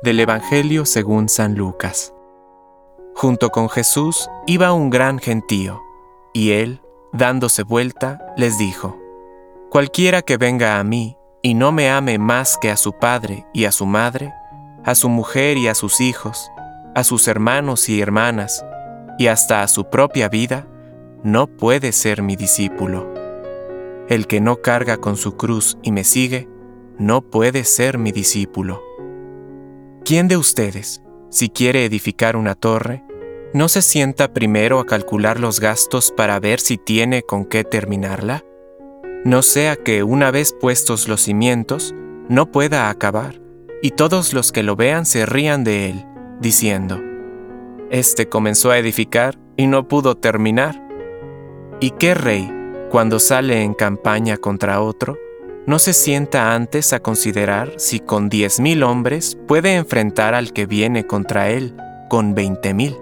Del 0.00 0.18
Evangelio 0.18 0.84
según 0.84 1.28
San 1.28 1.54
Lucas. 1.54 2.12
Junto 3.14 3.50
con 3.50 3.68
Jesús 3.68 4.28
iba 4.46 4.72
un 4.72 4.90
gran 4.90 5.18
gentío, 5.18 5.80
y 6.32 6.52
él, 6.52 6.80
dándose 7.12 7.62
vuelta, 7.62 8.34
les 8.36 8.58
dijo, 8.58 8.98
Cualquiera 9.70 10.22
que 10.22 10.36
venga 10.36 10.80
a 10.80 10.84
mí 10.84 11.16
y 11.42 11.54
no 11.54 11.70
me 11.70 11.90
ame 11.90 12.18
más 12.18 12.58
que 12.58 12.70
a 12.70 12.76
su 12.76 12.92
padre 12.92 13.46
y 13.54 13.66
a 13.66 13.72
su 13.72 13.86
madre, 13.86 14.32
a 14.84 14.94
su 14.96 15.08
mujer 15.08 15.56
y 15.56 15.68
a 15.68 15.74
sus 15.74 16.00
hijos, 16.00 16.50
a 16.94 17.04
sus 17.04 17.28
hermanos 17.28 17.88
y 17.88 18.00
hermanas, 18.00 18.64
y 19.18 19.28
hasta 19.28 19.62
a 19.62 19.68
su 19.68 19.88
propia 19.88 20.28
vida, 20.28 20.66
no 21.22 21.46
puede 21.46 21.92
ser 21.92 22.22
mi 22.22 22.34
discípulo. 22.34 23.12
El 24.08 24.26
que 24.26 24.40
no 24.40 24.56
carga 24.56 24.96
con 24.96 25.16
su 25.16 25.36
cruz 25.36 25.78
y 25.82 25.92
me 25.92 26.02
sigue, 26.02 26.48
no 26.98 27.22
puede 27.22 27.62
ser 27.62 27.98
mi 27.98 28.10
discípulo. 28.10 28.82
¿Quién 30.04 30.26
de 30.26 30.36
ustedes, 30.36 31.00
si 31.30 31.48
quiere 31.48 31.84
edificar 31.84 32.34
una 32.34 32.56
torre, 32.56 33.04
no 33.54 33.68
se 33.68 33.82
sienta 33.82 34.32
primero 34.32 34.80
a 34.80 34.84
calcular 34.84 35.38
los 35.38 35.60
gastos 35.60 36.10
para 36.10 36.40
ver 36.40 36.58
si 36.58 36.76
tiene 36.76 37.22
con 37.22 37.44
qué 37.44 37.62
terminarla? 37.62 38.42
No 39.24 39.42
sea 39.42 39.76
que 39.76 40.02
una 40.02 40.32
vez 40.32 40.56
puestos 40.60 41.06
los 41.06 41.20
cimientos, 41.20 41.94
no 42.28 42.50
pueda 42.50 42.90
acabar, 42.90 43.40
y 43.80 43.92
todos 43.92 44.32
los 44.32 44.50
que 44.50 44.64
lo 44.64 44.74
vean 44.74 45.06
se 45.06 45.24
rían 45.24 45.62
de 45.62 45.90
él, 45.90 46.04
diciendo, 46.40 47.00
Este 47.90 48.28
comenzó 48.28 48.72
a 48.72 48.78
edificar 48.78 49.38
y 49.56 49.68
no 49.68 49.86
pudo 49.86 50.16
terminar. 50.16 50.84
¿Y 51.78 51.90
qué 51.92 52.14
rey, 52.14 52.50
cuando 52.90 53.20
sale 53.20 53.62
en 53.62 53.72
campaña 53.72 54.36
contra 54.36 54.80
otro, 54.80 55.16
no 55.66 55.78
se 55.78 55.92
sienta 55.92 56.54
antes 56.54 56.92
a 56.92 57.00
considerar 57.00 57.74
si 57.76 58.00
con 58.00 58.28
diez 58.28 58.58
mil 58.58 58.82
hombres 58.82 59.38
puede 59.46 59.76
enfrentar 59.76 60.34
al 60.34 60.52
que 60.52 60.66
viene 60.66 61.06
contra 61.06 61.50
él 61.50 61.76
con 62.10 62.34
veinte 62.34 62.74
mil. 62.74 62.96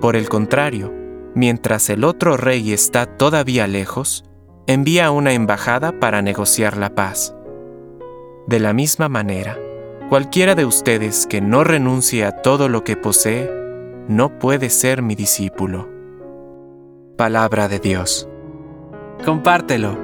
Por 0.00 0.14
el 0.14 0.28
contrario, 0.28 0.92
mientras 1.34 1.90
el 1.90 2.04
otro 2.04 2.36
rey 2.36 2.72
está 2.72 3.06
todavía 3.06 3.66
lejos, 3.66 4.24
envía 4.66 5.10
una 5.10 5.32
embajada 5.32 5.98
para 5.98 6.22
negociar 6.22 6.76
la 6.76 6.94
paz. 6.94 7.34
De 8.46 8.60
la 8.60 8.72
misma 8.72 9.08
manera, 9.08 9.58
cualquiera 10.08 10.54
de 10.54 10.64
ustedes 10.64 11.26
que 11.26 11.40
no 11.40 11.64
renuncie 11.64 12.24
a 12.24 12.42
todo 12.42 12.68
lo 12.68 12.84
que 12.84 12.96
posee, 12.96 13.50
no 14.06 14.38
puede 14.38 14.70
ser 14.70 15.02
mi 15.02 15.14
discípulo. 15.14 15.88
Palabra 17.16 17.68
de 17.68 17.80
Dios. 17.80 18.28
Compártelo 19.24 20.03